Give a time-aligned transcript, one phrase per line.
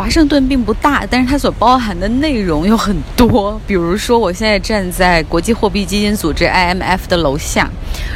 [0.00, 3.60] 华盛顿并不大，但是它所包含的内容有很多。
[3.66, 7.68] 比如说，我现在站在国际货币基金组织 （IMF） 的楼下，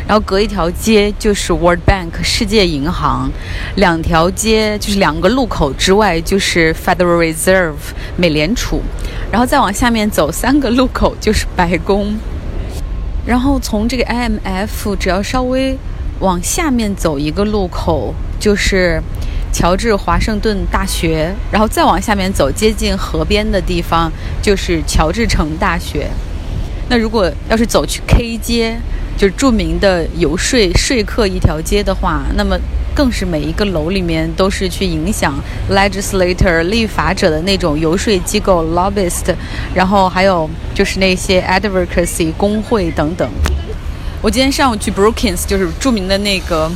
[0.08, 3.30] 然后隔一条街就是 World Bank 世界银行，
[3.76, 7.74] 两条街就是两个路口之外就是 Federal Reserve
[8.16, 8.80] 美联储，
[9.30, 12.16] 然后再往下面走三个路口就是白宫。
[13.26, 15.76] 然后从这个 IMF 只要稍微
[16.20, 19.02] 往下面走一个路口就是。
[19.54, 24.10] 乔治华盛顿大学，然后再往下面走，接近河边的地方
[24.42, 26.10] 就是乔治城大学。
[26.88, 28.76] 那如果要是走去 K 街，
[29.16, 32.58] 就是著名的游说说客一条街的话，那么
[32.96, 35.32] 更是每一个楼里面都是去影响
[35.70, 39.32] legislator 立法者的那种游说机构 lobbyist，
[39.72, 43.30] 然后还有就是那些 advocacy 工会等等。
[44.20, 46.68] 我今天上午去 Brookings，就是著名的那个。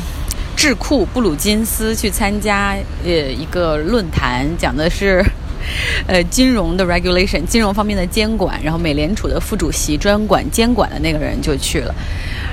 [0.59, 5.25] 智库布鲁金斯去参加呃一个论坛，讲的是
[6.09, 8.61] 呃金融的 regulation，金融方面的监管。
[8.61, 11.95] 然后美联储的副主席专管监管的那个人就去了。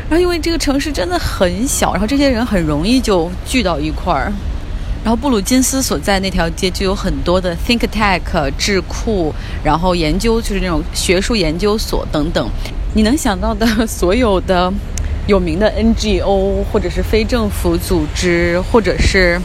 [0.08, 4.32] 然后因为这个城市真的很小，然后这些人很容易就聚到一块儿。
[5.04, 9.34] 然后布鲁金斯所在那条街就有很多的 think tank 智库，
[9.64, 12.48] 然后研究就是那种学术研究所等等，
[12.94, 14.72] 你能想到的所有的。
[15.28, 19.42] 有名的 NGO 或者是非政府组织，或者是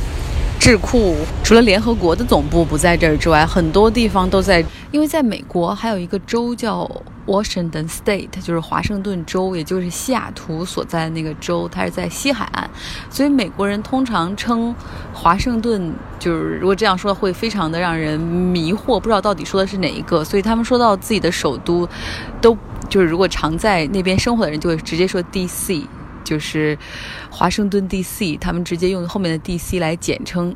[0.59, 4.63] 智库，除了联合国的总部不在这儿之外，很多地方都在。
[4.91, 6.91] 因为在美国还有一个州叫
[7.25, 12.69] Washington State，就是华盛顿州，也就是西雅图所在那个州，它是在西海岸，
[13.09, 14.75] 所以美国人通常称
[15.15, 20.25] 华盛顿，就是如果这样说会非常的让人迷惑，不知道到底说的是哪一个。
[20.25, 21.89] 所以他们说到自己的首都，
[22.41, 22.55] 都。
[22.89, 25.87] 就是如果常在那边生活的人，就会直接说 D.C.，
[26.25, 26.79] 就是
[27.31, 29.79] 华盛顿 D.C.，他们直接用后面的 D.C.
[29.79, 30.55] 来简称。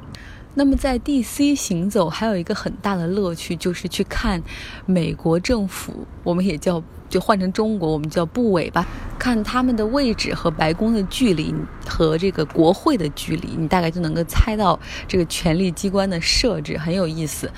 [0.57, 1.55] 那么在 D.C.
[1.57, 4.41] 行走还有一个很大的乐趣，就是去看
[4.87, 8.87] 美国政府，我们也叫就换成中国，我们叫部委吧，
[9.19, 11.53] 看他们的位置和白宫的距离
[11.89, 14.79] 和这个国会的距离，你大概就能够猜到
[15.09, 17.51] 这个权力机关的设置，很有意思。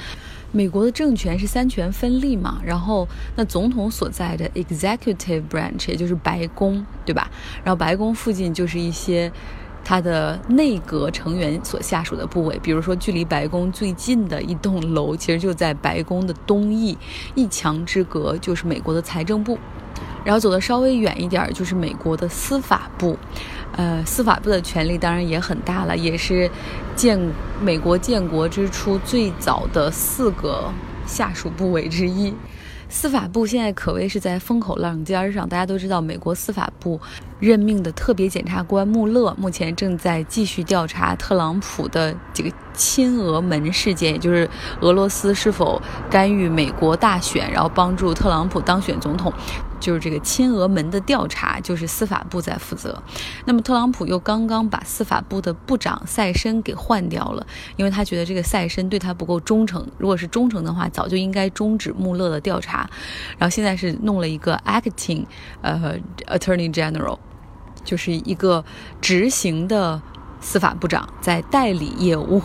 [0.57, 3.07] 美国的政权是三权分立嘛，然后
[3.37, 7.31] 那总统所在的 executive branch 也就是白宫，对吧？
[7.63, 9.31] 然后白宫附近就是一些
[9.85, 16.97] 他的内阁成员所下属的部位，比如说距离白宫最近的一栋楼，其实就在白宫的东翼，
[17.35, 19.59] 一墙之隔就是美国的财政部。
[20.27, 23.17] 然后走的稍微远一点儿就是美国的司法部，
[23.77, 26.51] 呃，司法部的权力当然也很大了，也是
[26.97, 27.17] 建
[27.63, 30.69] 美国建国之初最早的四个
[31.07, 32.35] 下属部委之一。
[32.89, 37.01] 司法部现在可谓是在风口浪尖上，大家都知道，美国司法部
[37.39, 44.49] 任命的特别检察官穆勒目前正在继续调查特朗普的这个亲俄门事件，也就是
[44.81, 45.81] 俄罗斯是否
[46.11, 49.33] 干预美国大选，然后帮助特朗普当选总统。
[49.79, 53.01] 就是这个亲俄门的调查，就是司法部在负责。
[53.45, 57.47] 那么特朗普又刚刚把司法部的部长塞申给换掉了，
[57.77, 59.87] 因为他觉得这个塞申对他不够忠诚。
[59.99, 62.89] 如果是忠诚的话，早就应该终止穆勒的调查。
[63.37, 65.27] 然后现在是弄了一个 acting，
[65.61, 65.95] 呃
[66.27, 67.19] ，attorney general，
[67.87, 68.63] 就是一个
[69.01, 70.03] 执行的
[70.43, 72.43] 司法部长在代理业务。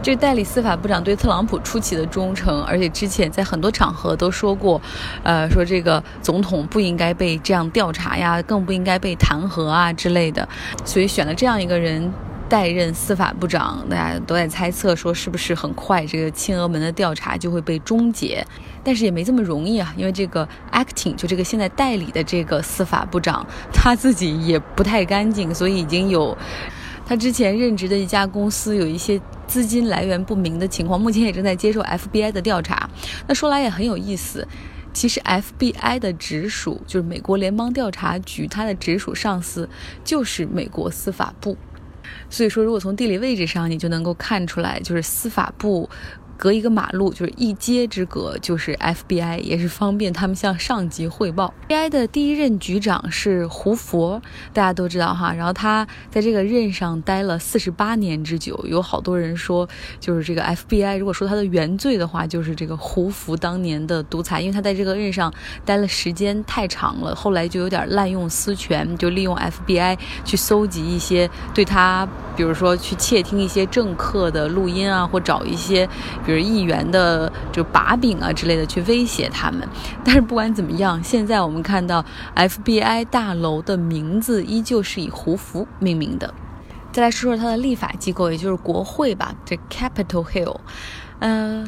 [0.00, 4.80] 这代理司法部长对特朗普出奇的忠诚，而且之前在很多场合都说过，
[5.24, 10.48] 呃，说这个总统不应该被这样调查呀，更不应该被弹劾啊之类的，
[10.84, 12.12] 所以选了这样一个人
[12.48, 18.44] 代任司法部长，大家都在猜测说是不是很快这个亲俄门的调查就会被终结，
[18.82, 26.36] 但是也没这么容易啊，因为这个 acting 就这个现在代理的这个司法部长他自己也不太干净，所以已经有。
[27.06, 32.86] 他之前任职的一家公司有一些资金来源不明的情况，目前也正在接受 FBI 的调查。
[33.26, 34.46] 那说来也很有意思，
[34.92, 39.66] 其实 FBI 的直属就是美国联邦调查局，它的直属上司
[40.04, 41.56] 就是美国司法部。
[42.30, 45.88] 所以说，如果从地理位置上，你就能够看出来，就是司法部。
[46.38, 51.52] 隔一个马路就是一街之隔，就是 FBI，也是方便他们向上级汇报。
[51.68, 54.22] FBI 的第一任局长是胡佛，
[54.52, 55.34] 大家都知道哈。
[55.34, 59.68] 然后他在这个任上待了四十八年之久，有好多人说，
[59.98, 65.34] 就是这个 FBI，如果说他的原罪的话，就是这个胡佛当年的独裁，因为他在这个任上
[65.64, 69.36] 待了时间太长了，后来就有点滥用私权，就利用
[69.66, 75.88] FBI 去搜集一些对他，比如说去窃听一些政客的录音啊，或找一些。
[76.28, 79.66] 比如议员的就把柄啊之类的去威胁他们，
[80.04, 82.04] 但是不管怎么样，现在我们看到
[82.34, 86.34] FBI 大楼的名字依旧是以胡佛命名的。
[86.92, 90.56] 再来说说它的立法机构，也就是国会吧，这 Capitol Hill。
[91.20, 91.66] 嗯，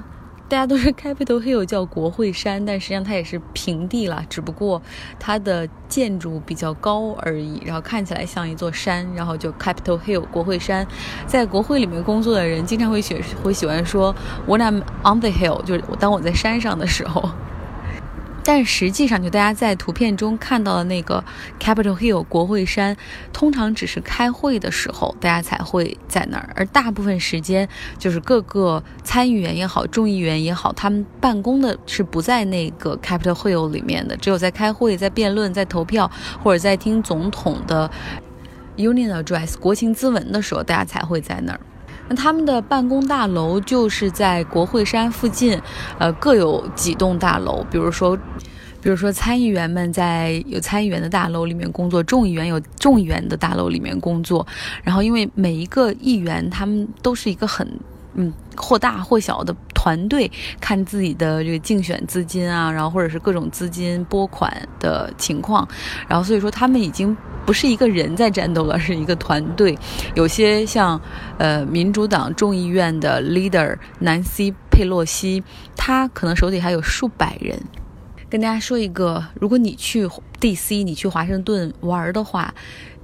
[0.51, 4.83] 大家都是 Capitol Hill 叫国会山，但实际上它也是平地了，只不过
[5.21, 10.85] 它的建筑比较高而已，然后看起来像一座山，然后就 Capitol Hill 国会山。
[11.25, 14.13] 在国会里面工作的人经常会喜会喜欢说
[14.49, 17.31] When I'm on the hill，就是当我在山上的时候。
[18.53, 21.23] 但实际上，就大家在图片中看到的那个
[21.61, 22.97] Capitol Hill 国会山，
[23.33, 36.11] 通常只是开会的时候大家才会在那儿，而大部分时间就是各个参议员也好、众议员也好，他们办公的是不在那个 Capitol Hill 里面的，只有在开会、在辩论、在投票
[36.43, 37.89] 或者在听总统的
[38.77, 41.61] Union Address 国情咨文的时候，大家才会在那儿。
[42.11, 45.57] 那他们的办公大楼就是在国会山附近，
[45.97, 47.65] 呃，各有几栋大楼。
[47.71, 48.17] 比如说，
[48.83, 54.45] 比如说参议员们在有参议员的大楼里面工作，众议员有众议员的大楼里面工作。
[54.83, 57.65] 然后，因为每一个议员他们都是一个很
[58.15, 60.31] 嗯或大或小的团队，
[60.61, 65.67] 看自己的这个竞选资金啊，然后或者是各种资金拨款的情况，
[66.07, 67.17] 然后所以说他们已经。
[67.47, 69.77] 不是一个人在战斗了，是一个团队。
[70.15, 71.01] 有些像，
[71.37, 75.43] 呃，民主党众议院的 leader 南希·佩洛西，
[75.75, 77.59] 他可能手底还有数百人。
[78.29, 82.55] 跟大家说一个，如果你去 D.C.，你去华盛顿玩的话，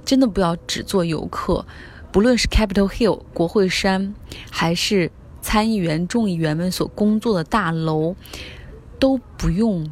[0.05, 1.65] 真的不要只做游客。
[2.13, 4.13] 不论是 Capitol Hill 国会山，
[4.49, 5.11] 还是
[5.41, 8.15] 参议员、众议员们所工作的大楼，
[8.99, 9.89] 都不用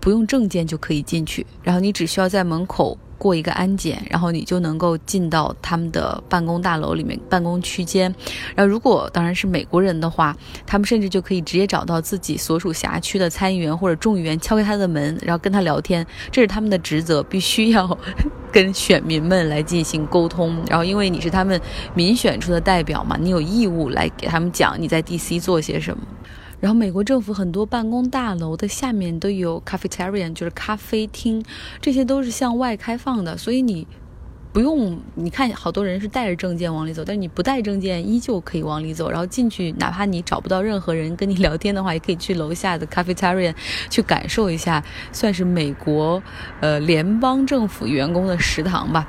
[0.00, 1.46] 不用证件就可以进去。
[1.62, 2.98] 然后你只需要在门口。
[3.24, 8.14] 过一个安检，然后你就能够进到他们的办公大楼里面、办公区间。
[8.54, 10.36] 然后，如果当然是美国人的话，
[10.66, 16.06] 他们甚至就可以直接找到自己所属辖区的参议员或者众议员，敲开他的门，然后跟他聊天。
[16.30, 17.98] 这是他们的职责，必须要
[18.52, 20.62] 跟选民们来进行沟通。
[20.68, 21.58] 然后，因为你是他们
[21.94, 25.40] 民选出的代表嘛，你有义务来给他们讲你在 D.C.
[25.40, 26.02] 做些什么。
[26.60, 31.44] 然后，美国政府很多办公大楼的下面都有 cafeteria，就是咖啡厅，
[31.80, 33.86] 这些都是向外开放的，所以你
[34.52, 34.98] 不用。
[35.14, 39.10] 你看，好多人是带着证件往里走，但是你不带证件依旧可以往里走。
[39.10, 43.52] 然后进去，哪怕你找不到任何人跟你聊天的话，也可以去楼下的 cafeteria
[43.90, 46.22] 去感受一下，算是美国
[46.60, 49.06] 呃联邦政府员工的食堂吧。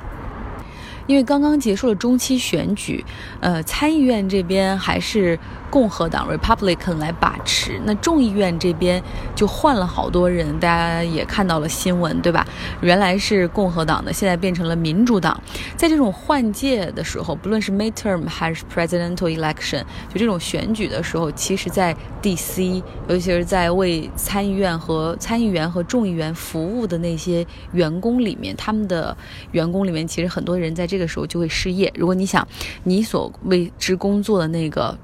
[1.06, 3.04] 因为刚刚结束了中期选举，
[3.40, 5.38] 呃，参议院这边还是
[5.70, 9.00] 共和党 （Republican） 来把持，那众议院这边
[9.34, 12.44] 就换了好多人，大家也看到了新闻，对吧？
[12.80, 15.40] 原来是共和党的，现在变成了民主党。
[15.76, 19.82] 在这种换届的时候，不论是 midterm 还是 presidential election，
[20.12, 29.16] 就这种选举的时候，其实，在 D.C.，尤其是在为参议院和参议员和众议员服务的那些员工里面，他们的
[29.52, 30.95] 员工里面，其实很多人在这。
[30.96, 31.92] 这个时候就会失业。
[31.94, 32.48] 如果你想，
[32.84, 34.96] 你所为之工作的那个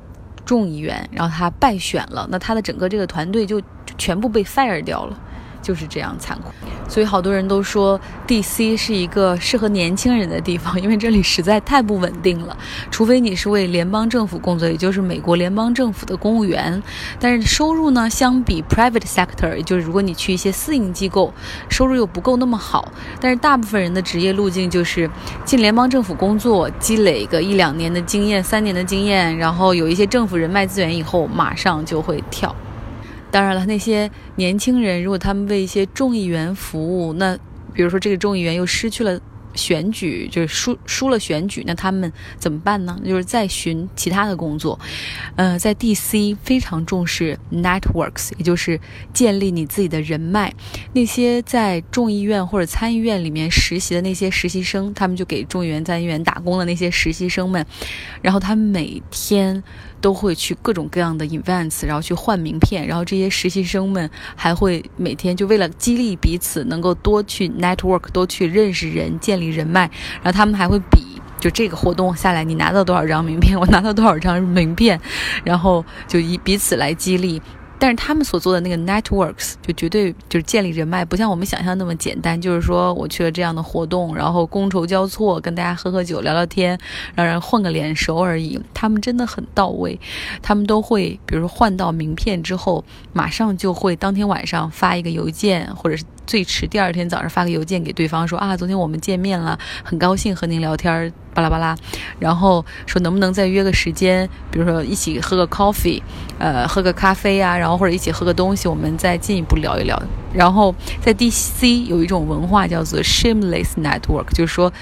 [0.43, 3.61] 众议员，然后他败选了，那他的整个这个团队就
[3.99, 5.21] 全部被 fire 掉了。
[5.63, 6.51] 就是这样残酷，
[6.89, 8.77] 所以好多人都说 D.C.
[8.77, 12.57] 是一个适合年轻人的地方，因为这里实在太不稳定了。
[12.91, 16.83] 除非你是为联邦政府工作，也就是美国联邦政府的公务员，
[17.21, 21.33] 但是收入呢，相比 private sector，也就是如果你去一些私营机构，
[21.69, 22.93] 收入又不够那么好。
[23.21, 25.09] 但是大部分人的职业路径就是
[25.45, 32.55] 进联邦政府工作，积累个一两年的经验、三年的经验，然后有一些政府人脉资源以后，马上就会跳。
[33.33, 36.79] 当然了，那些年轻人如果他们为一些众议员服
[37.09, 37.37] 务，那
[37.73, 39.19] 比如说这个众议员又失去了。
[39.55, 42.99] 选举就是输输了选举，那他们怎么办呢？
[43.05, 44.79] 就是在寻其他的工作。
[45.37, 46.37] 呃，在 D.C.
[46.43, 48.81] 非常重视 networks，也就是
[49.13, 50.53] 建立你自己的人脉。
[50.95, 57.65] 那些在众议院或者参议院里面实习的那些实习生，他们就给众议员、参议员打工的那些实习生们，
[58.23, 59.63] 然后他们每天
[60.01, 62.87] 都会去各种各样的 events，然后去换名片。
[62.87, 69.42] 然后这些实习生们还会每天就为了激励彼此，能够多去 network，多去认识人，建立。
[69.51, 69.91] 人脉，
[70.23, 75.01] 然后他们还会比，就这个活动下来，你拿到多少张名片，我拿到多少张名片，
[75.45, 77.41] 然后就以彼此来激励。
[77.83, 82.41] 但是他们所做的那个 networks 就绝对就是建立人脉，不像我们想象那么简单。
[82.41, 86.79] 就是说我去了这样的活动，然后觥筹交错，跟大家喝喝酒、聊聊天，
[87.17, 88.57] 让人混个脸熟而已。
[88.73, 89.99] 他们真的很到位，
[90.41, 101.75] 他们都会，比如说换到名片之后，马上就会当天晚上发一个邮件，或者是最迟第二天早上发个邮件给对方说啊，昨天我们见面了，很高兴和您聊天，巴拉巴拉，
[102.19, 106.01] 然后说能不能再约个时间，比如说一起喝个 coffee，
[106.39, 110.01] 呃，喝个咖啡啊，然后或者一起喝个东西，我们再进一步聊一聊。
[110.33, 114.73] 然后在 DC 有一种文化叫做 shameless network，就是说，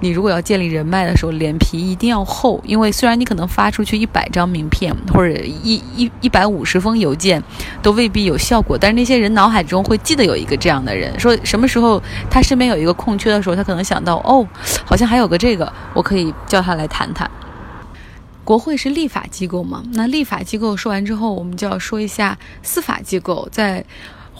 [0.00, 7.40] 你如果要建立人脉的时候，脸皮一定要厚，因为虽然你可能发出去一百张名片或者一一一百五十封邮件，
[7.80, 14.44] 都未必有效果，但是那些人脑海中会记得有一个这样的人，说什么时候他身边有一个空缺的时候，他可能想到哦，
[14.84, 17.30] 好像还有个这个，我可以叫他他来谈谈。
[18.44, 19.82] 国会是立法机构嘛？
[19.94, 23.84] 那立法机构说完之后，我们就要说一下司法机构在。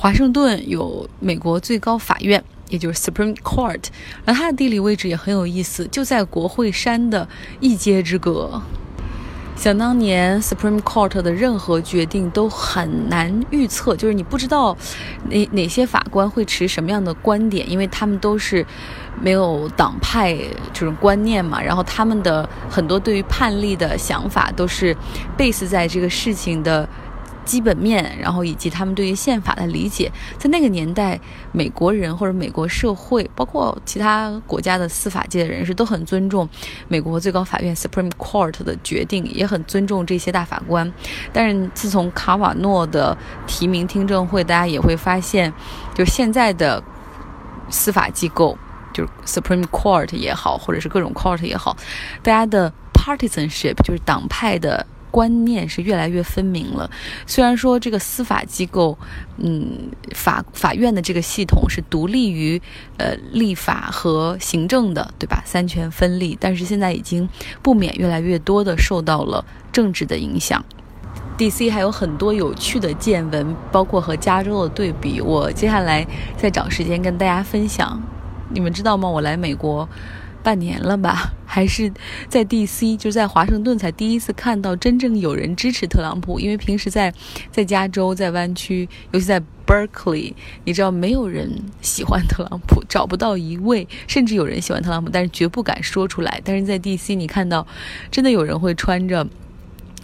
[0.00, 3.82] 华盛顿有美国最高法院，也就是 Supreme Court，
[4.24, 8.62] 而它的地理位置也很有意思，就在国会山的一街之隔。
[9.58, 14.76] 想当年，Supreme Court 的任何决定都很难预测，就是你不知道
[15.28, 18.64] 哪哪些法官会持什么样的观点，因为他们都是
[19.20, 20.38] 没有党派
[20.72, 21.60] 这种观念嘛。
[21.60, 24.96] 然后他们的很多对于判例的想法都是
[25.36, 26.88] base 在这个事情的。
[27.48, 31.18] 基本面，然后以及他们对于宪法的理解，在那个年代，
[31.50, 36.46] 美国人或者美国社会，包括其他国家的司法界的人士，都很尊重
[36.88, 40.92] 美国最高法院 Supreme Court 的决定，也很尊重这些大法官。
[41.32, 45.50] 但是自从卡瓦诺的提名听证会，大家也会发现，
[45.94, 46.84] 就现在的
[47.70, 48.58] 司法机构，
[48.92, 51.74] 就是 Supreme Court 也好，或者是各种 Court 也好，
[52.22, 54.86] 大家的 partisanship 就是党派的。
[55.10, 56.90] 观念是越来越分明了。
[57.26, 58.96] 虽然说这个司法机构，
[59.36, 62.60] 嗯，法法院的这个系统是独立于
[62.96, 65.42] 呃立法和行政的，对吧？
[65.44, 67.28] 三权分立，但是现在已经
[67.62, 70.64] 不免越来越多的受到了政治的影响。
[71.36, 71.70] D.C.
[71.70, 75.20] 还有很多有趣的见闻，包括和加州的对比。
[75.20, 76.04] 我接下来
[76.36, 78.02] 再找时间跟大家分享。
[78.50, 79.08] 你们知道吗？
[79.08, 79.88] 我来美国。
[80.42, 81.92] 半年了吧， 还是
[82.28, 82.96] 在 D.C.
[82.96, 86.40] 就在华盛顿才第一次看到真正有人支持特朗普。
[86.40, 87.12] 因为平时在
[87.50, 90.32] 在加州、在湾区，尤其在 Berkeley，
[90.64, 96.40] 你知道没有人喜欢特朗普， 找不到一位，甚至有人喜欢特朗普，但是绝不敢说出来。
[96.44, 97.14] 但是在 D.C.
[97.14, 97.66] 你看到，
[98.10, 99.26] 真的有人会穿着。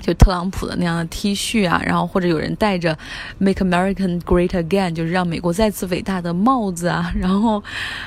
[0.05, 2.97] 就特朗普的那样的 T 恤啊，然后或者有人戴着
[3.39, 7.63] “Make America Great Again”，就是让美国再次伟大的帽子啊，然后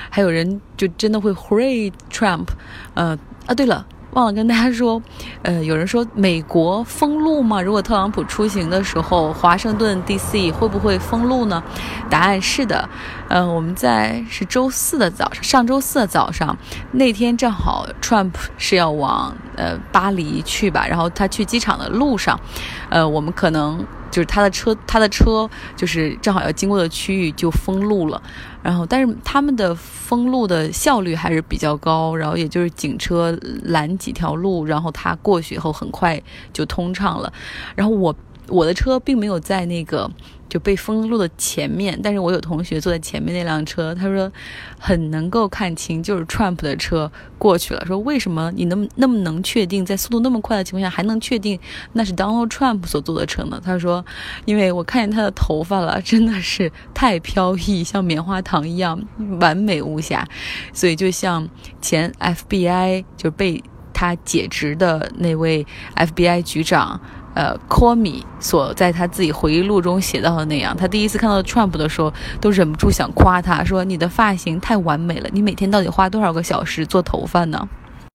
[0.08, 2.46] 还有人就真的会 “Hooray Trump”，
[2.94, 3.84] 呃啊，对了。
[4.12, 5.00] 忘了跟大家说，
[5.42, 7.62] 呃，有人说美国封路吗？
[7.62, 10.50] 如果特朗普出行的时候，华盛顿 D.C.
[10.50, 11.62] 会不会封路呢？
[12.10, 12.88] 答案是的。
[13.28, 16.56] 嗯，我们在是周四的早上，上周四的早上，
[16.92, 22.38] 那天正好 Trump 是要往呃巴黎去吧，然后他去机场的路上，
[22.90, 23.84] 呃，我们可能。
[24.10, 28.20] 就是他的车，他的车就是正好要经过的区域就封路了，
[28.62, 36.20] 然后但是他们的封路的效率还是比较高，然后也就是警车拦几条路，然后他过去以后很快
[36.52, 37.32] 就通畅了，
[37.74, 38.14] 然后我
[38.48, 40.10] 我的车并没有在那个。
[40.48, 44.32] 就被封路的前面，但是我有同学坐在前面那辆车，他说
[44.78, 47.84] 很能够看清，就是 Trump 的车过去了。
[47.84, 51.60] 说为什么你能那么能确定，在速度那么快的情况下还能确定
[51.92, 53.60] 那是 Donald Trump 所坐的车呢？
[53.62, 54.02] 他说，
[54.46, 58.98] 因为我看见他的头发了，真的是太飘逸，像棉花糖一样
[59.40, 60.26] 完美无瑕，
[60.72, 61.46] 所以就像
[61.82, 63.62] 前 FBI 就被
[63.92, 66.98] 他解职的那位 FBI 局长。
[67.38, 77.68] 呃，科米所在他自己回忆录中写到的那样，他第一次看到 Trump 的时候，都忍不住想夸他说：“你的发型太完美了，你每天到底花多少个小时做头发呢？”